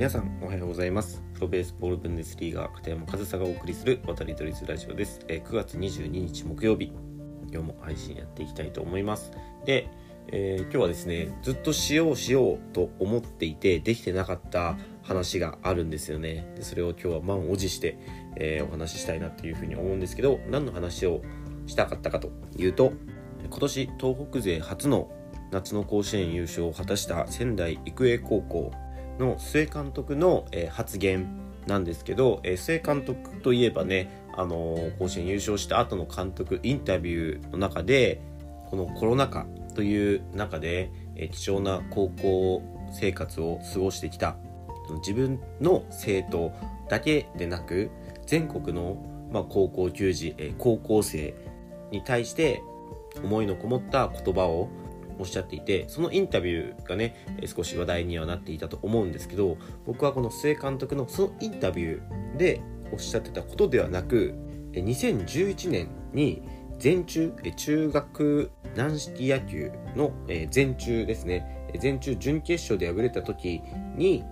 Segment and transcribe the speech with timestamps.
[0.00, 1.22] 皆さんおはようございます。
[1.34, 6.90] プロベースボールブンデスリーガー片山和沙がお送りする渡り鳥ラジオです、えー、9月22日木曜日
[7.52, 9.30] 今日も配信やっていきたいと思います。
[9.66, 9.90] で、
[10.28, 16.50] えー、今日はですねずっとしようしようと思っていてできてなかった話があるんですよね。
[16.56, 17.98] でそれを今日は満を持して、
[18.36, 21.20] えー、お話ししたいなっていうふうに思うんですけど何の話を
[21.66, 22.94] したかったかというと
[23.46, 25.12] 今年東北勢初の
[25.50, 28.72] 夏の甲子園優勝を果たした仙台育英高校
[29.20, 31.28] の須江監督の、え、発言
[31.66, 38.20] なんですけど、えー、須江監督といえばね、あの、甲子園優勝した後の監督インタビューの中で
[38.70, 44.36] このコロナ禍という中で、え、貴重な高校生活を過ごしてきた
[44.98, 46.52] 自分の生徒
[46.88, 47.90] だけでなく
[48.26, 48.96] 全国の、
[49.32, 51.34] ま、高校球児、え、高校生
[51.90, 52.62] に対して
[53.22, 54.68] 思いのこもった言葉を
[55.20, 64.34] おっしゃっていてそのインタビューがね少し話題にはなっていたと思うんですけど僕はこの須江監督のそのインタビューでおっしゃってたことではなく
[64.72, 66.42] 2011年に
[66.78, 70.12] 全中中学軟式野球の
[70.50, 73.60] 全中ですね全中準決勝で敗れた時
[73.96, 74.24] に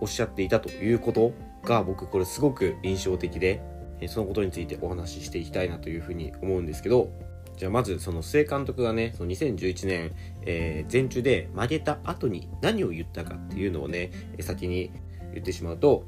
[0.00, 1.32] おっしゃっていたということ
[1.64, 3.60] が僕これすごく印象的で
[4.08, 7.10] そのことについてお話ししていきたいなというふうに思うんですけど
[7.56, 10.12] じゃあまずその須江監督がね、その2011年、
[10.42, 14.90] えー、前中で負けた後に何を言ったかっていうのをね、先に
[15.32, 16.04] 言ってしまうと、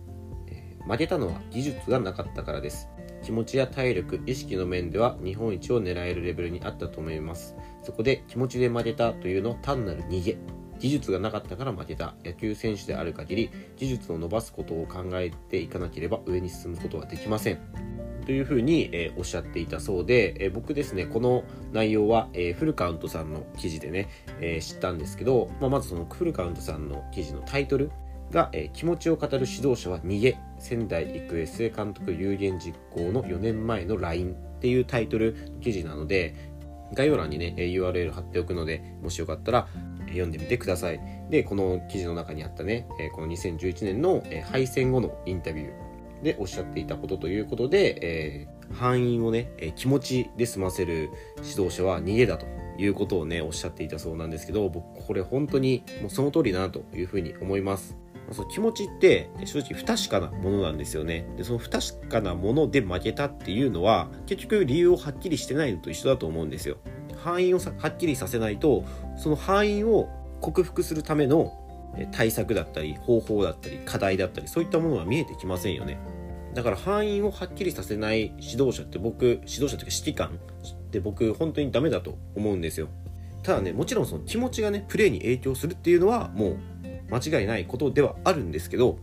[0.48, 2.88] えー、負けたのは技術がなかったからです。
[3.22, 7.56] 気持ちや体力、意識の面では日本一を狙えるレベルにあったと思います。
[7.82, 10.36] そこで気持ちで負けたというのは単なる逃げ。
[10.78, 12.14] 技術がなかったから負けた。
[12.24, 17.97] 野球選手である限り、技術を伸ばすことを考えていかなければ上に進むことはできません。
[18.28, 24.10] というふうに、え、おっしゃっていたそうで、え、僕ですね、この内容は、えー、フルカウントさんの記事でね、
[24.42, 27.90] え知ったんですけど、まあ、まずそのフルカウントさんの記事のタイトル
[28.30, 36.34] が、え気持ちを語る指導者は逃げ、仙台育英須監督有言実行の4年前の LINE っていうタイトル記事なので、
[36.92, 39.68] 概要欄にね、URL 貼っておくので、もしよかったら
[40.08, 41.00] 読んでみてください。
[41.30, 44.22] で、この記事の中にあったね、この2011年の
[44.52, 45.87] 敗戦後のインタビュー、
[46.22, 51.10] でおっしゃっていたことということで、えー、範囲をね、えー、気持ちで済ませる
[51.42, 52.46] 指導者は逃げだと
[52.78, 57.96] いうことをね、おっしゃっていたそうなんですけど、僕これ本当にもうその通りだなというふうに思います。
[58.30, 61.26] その気持ちって正直不確かなものなんですよね。
[61.36, 66.76] で、その不確かなもので負けたっていうのは結局理由をはっきりしてないのと一緒だと思うんですよ。
[67.16, 68.84] 範囲をはっきりさせないと、
[69.16, 70.08] その範囲を
[70.40, 71.57] 克服するための
[72.12, 75.98] 対策だったり方法だったり課題だったりそういったものは見えてきませんよね。
[76.54, 82.88] だから範囲をはっきりさせない指導者って僕指導者というか指揮官って僕本当にダメだと思うんですよ。
[83.42, 86.56] ただねもちろんその気持ちがねプレーに影響するっていうのはもう
[87.10, 88.98] 間違いないことではあるんですけど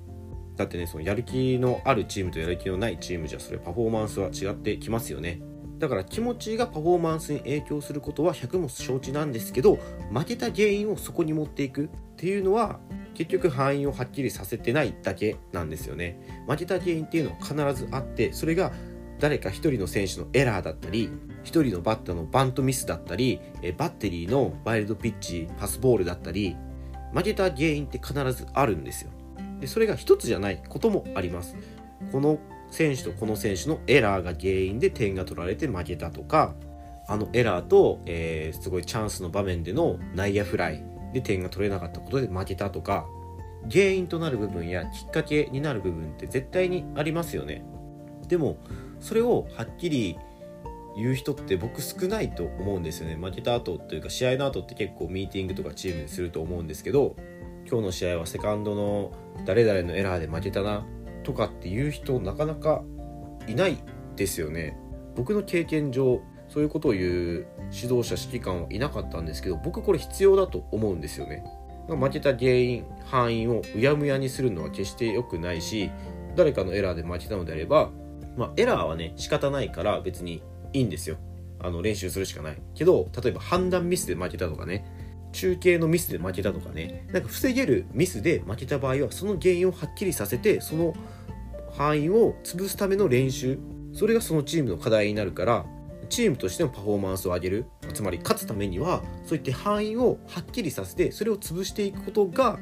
[0.58, 5.42] だってねそのやる気のあるチームとやる気のないチームじゃそれパフォーマンスは違ってきますよね。
[5.80, 9.78] だから気持ちがパフォーマンスに影響することは100も承知なんですけど
[10.12, 12.80] 負けた原因をそこに持っていくっていうのは
[13.14, 16.44] 結局範囲をはっきりさせてないだけなんですよね。
[16.48, 18.72] 負けた原因っていうのは必ずあってそれが
[19.20, 21.10] 誰か一人の選手のエラーだったり
[21.44, 23.40] 一人のバッターのバントミスだったり
[23.78, 26.58] バッテリーのワイルドピッチパスボールだったり
[27.14, 29.12] 負けた原因って必ずあるんですよ。
[29.62, 31.56] でそれが一つじゃないこともあります。
[32.12, 32.40] この
[32.76, 36.54] 選手とこの選手のエラーが原因で点が取られて負けたとか
[37.08, 43.06] あのエラーと、えー、すごいチャンスの場面での内野フライで点が取れなかったことで負けたとか
[43.72, 47.66] 原因となる部分やきっかけになる部分って絶対にありますよね。
[48.28, 48.58] でも
[49.00, 50.18] それをはっきり
[50.98, 53.16] 言う人って僕少ないと思うんですよね。
[53.16, 57.16] 負けた後というか試合の後って結構ミーティングとかチームですると思うんですけど
[57.70, 59.12] 今日の試合はセカンドの
[59.46, 60.86] 誰々のエラーで負けたな
[61.26, 62.84] とかっていう人なかなか
[63.48, 63.78] いない
[64.16, 64.78] ですよね。
[65.16, 71.44] 僕の経験上そういうことを言う指導者指揮官はいなかったんですけど僕これ必要だと思うんですよね。
[71.88, 75.92] 負けた原因範囲をうやむやにするのは決して良くないし
[76.36, 77.92] 誰かのエラーで負けたのであれば、
[78.38, 80.42] まあ、エラーはね仕方ないから別に
[80.74, 81.18] いいんですよ。
[81.60, 82.58] あの練習するしかない。
[82.74, 84.86] けど例えば判断ミスで負けたとかね
[85.36, 87.08] 中継のミスで負けたとかね。
[87.12, 90.96] なんか防げるミスで負けた場合はその原因をはっきりさせてその
[91.78, 93.60] 範囲を潰すための練習。
[93.94, 95.66] それがそのチームの課題になるから
[96.10, 97.66] チームとしてのパフォーマンスを上げる。
[97.94, 102.58] つまり勝つためにはそういった範囲をはっきりさせてそれを潰していくことが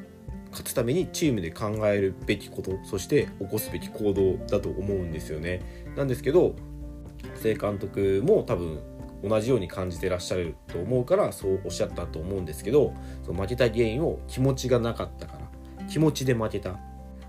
[0.51, 5.61] 勝つためにチームで考えるべきことそして起こすべき行動だと思うんですよね。
[5.95, 6.55] なんですけど
[7.41, 8.79] 正監督も多分
[9.23, 12.93] 同じように感じてらっしゃると思うからそうおっしゃったと思うんですけど
[13.23, 16.79] その負けた原因を気持ちがなかったから気持ちで負けた。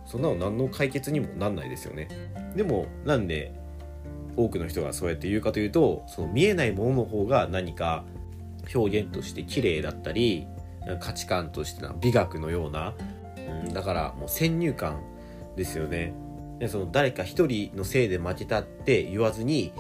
[0.07, 2.09] そんなの何の解決にもなんないですよね。
[2.55, 3.53] でもなんで
[4.37, 8.05] 多くの人がそうやって言うかというとその見えないものの方が何か
[8.75, 10.47] 表現として綺麗だったり
[11.01, 12.95] 価値観として美学のような、
[13.65, 15.03] うん、だからもう先入観
[15.57, 16.15] ですよね。
[16.59, 19.73] でその誰か一人のせいで負けたって言わずに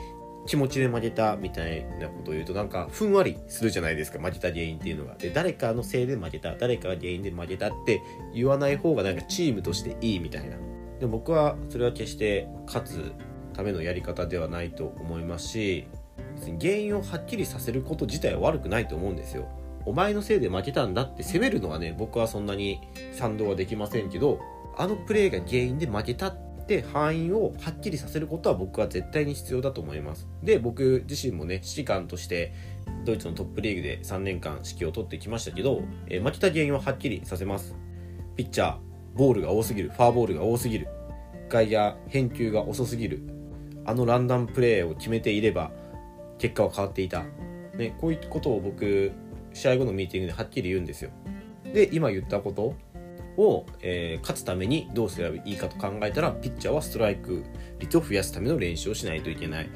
[0.46, 5.14] 気持ちで負けたみたいなことを言うとなんかふんわりするじゃないですか負けた原因っていうのが。
[5.14, 6.54] で誰かのせいで負けた。
[6.56, 8.02] 誰かが原因で負けたって
[8.34, 10.56] 言わない方がなんかチームとしていいみたいな。
[11.00, 13.12] で僕はそれは決して勝つ
[13.54, 15.86] ためのやり方ではないと思いますし
[16.36, 19.48] 別に原因をはっきりさせること自体は悪くないと思うんですよ。
[19.86, 22.80] お前のせいで負けたんだって責めるのはね僕はそんなに
[23.12, 24.40] 賛同はできませんけど
[24.76, 30.26] あのプレーが原因で負けたっって範囲をはっきりさせることは僕は絶対に必要だと思います。
[30.42, 32.54] で僕自身もね指揮官として
[33.04, 37.76] ドイツのトップリーグで3年間指揮を取ってきましたけど、えー、負けた原因ははっきりさせます。
[38.36, 38.76] ピッチャー
[39.14, 39.90] ボールが多すぎる。
[39.90, 40.88] ファーボールが多すぎる。
[41.50, 43.20] 外野返球が遅すぎる。
[43.84, 45.70] あのランダムプレーを決めていれば
[46.38, 47.24] 結果は変わっていた、
[47.76, 49.12] ね、こういうことを僕
[49.52, 51.10] 試合後のミーティングではっきり言うんですよ。
[51.74, 52.74] で今言ったこと
[53.36, 57.44] を、えー、勝つためにどうすればいいかと考えたらピッチャーはストライク
[57.78, 59.68] 率を増やすための練習をしないといけない。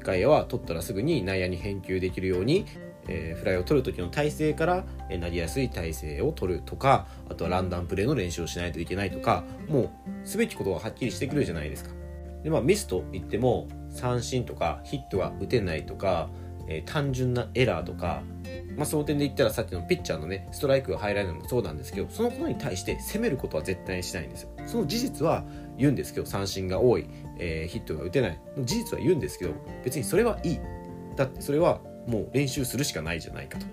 [0.00, 2.66] 外野は取ったらすぐに内野に返球できるように、
[3.08, 9.90] えー、フライを取る時の体勢から、えー、なりやすい体勢を取るとかあとはランダムプレーの練習をしないといけないとかもう
[10.24, 11.90] すべきことがはっきりしてくるじゃないですか。
[12.42, 16.28] でまあミスといっても三振とかヒットが打てないとか、
[16.68, 18.22] え、単純なエラーとか
[18.76, 24.50] まあ、その点で言ったらさっきのピッチャーのねストライクが入らないのもそうなんですけどそのことに対して攻めることは絶対にしないんですよ。
[24.66, 25.44] その事実は
[25.78, 27.06] 言うんですけど三振が多い、
[27.38, 28.40] えー、ヒットが打てない。
[28.60, 29.54] 事実は言うんですけど
[29.84, 30.60] 別にそれはいい。
[31.16, 33.66] だってそれはもう練習するしかないじゃないかと。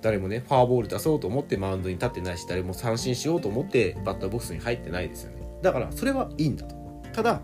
[0.00, 5.46] 誰もねファーボール出そうと思ってマウンドに立ってないし誰も三振しようと思ってバッターボックスに入ってないですよね。
[5.62, 6.74] だからそれはいいんだと。
[7.12, 7.40] ただ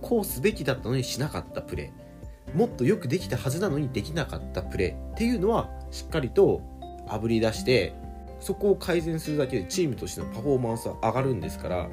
[0.00, 2.56] こうすべきだったのにしなかったプレー。
[2.56, 6.62] もっとよくできたはずなのにできなかったプレーっていうのはしっかりと
[7.08, 7.94] あぶり出して
[8.40, 11.88] そこを改善するだけでチームとしてのパフォーマンスは上がるんですから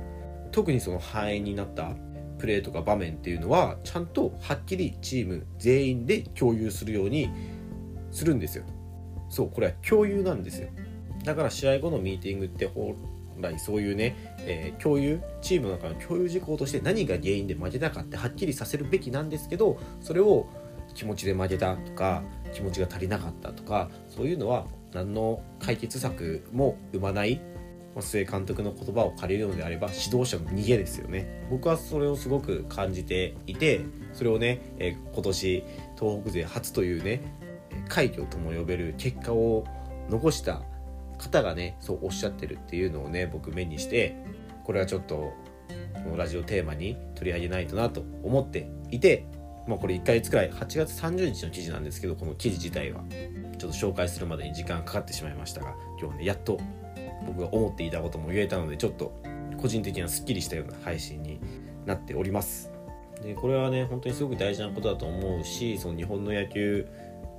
[0.52, 1.92] 特にその範囲になった
[2.38, 7.30] プレーとか場面っていうのはちゃんとはっきりチーム全員で共有するように
[8.12, 8.64] するんですよ。
[9.30, 10.70] そうこれは共有なんですよ。
[11.24, 12.96] だから試合後のミーティングって本
[13.40, 20.48] 来そういうね、えー、共有チームの中の共有事項として何が原因で負けたかってはっきりさせるべきなんですけどそれを
[20.98, 22.24] 気持ちで負けたとか
[22.54, 27.40] 気持ちが足りなかったとかそういうのは何の解決策も生まない
[27.96, 31.48] 須江監督の言葉を借りるのであれば指導者の逃げですよね。
[31.50, 33.82] 僕はそれをすごく感じていて
[34.14, 35.64] それをね、え今年
[36.00, 37.22] 東北勢初というね
[37.88, 39.66] 快挙とも呼べる結果を
[40.10, 40.62] 残した
[41.18, 44.16] 方がねそうおっしゃってるっていうのをね僕目にして
[44.64, 45.34] これはちょっと
[46.04, 49.26] このラジオテーマに取り上げないとなと思っていて
[49.68, 53.04] まあこれ1ヶ月くらい8月30日の記事なんですけどこの記事自体は。
[53.58, 56.60] ちょっと紹介するまでに時間かかってしまいましたが今日ねやっと
[57.26, 59.20] 僕が思っていたことも言えたのでちょっと
[59.58, 61.40] 個人的にはすっきりしたような配信に
[61.86, 62.72] なっております。
[63.24, 66.88] でこれはね本当にすごく大事なことだと思うしその日本の野球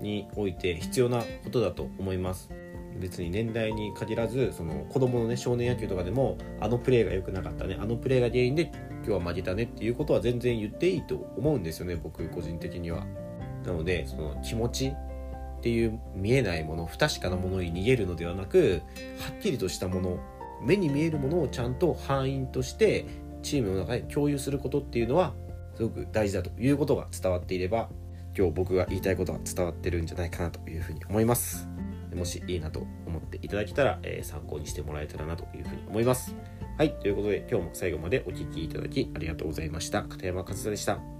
[0.01, 2.51] において必要なことだと思います。
[2.99, 8.73] 別に年代に限らずその子供のね少年野球とかでもあのプレーが良くなかったねあのプレーが原因で
[9.08, 13.06] 日は負けたねっていうことは全然言っていいと思うんですよね僕個人的には。
[13.65, 18.82] なのでその気持ちっていう見えないもの不確かなものに逃げるのではなく
[19.19, 20.19] はっきりとしたもの
[20.62, 23.06] 目に見えるものをちゃんと範囲として
[23.43, 25.34] チームの中で共有することっていうのは
[25.74, 27.88] すごく大事だということが伝わっていれば
[28.36, 31.69] 今日僕が言いたいことが伝わってるんじゃないかなというふうに思います。
[32.15, 36.34] もしいいなと思っていただけたら、えー、参考にしてもらえたらなというふうに思います。
[36.79, 40.05] はい、ということで今日も最後までお聴きいただきありがとうございました。
[40.05, 41.18] 片山和也でした。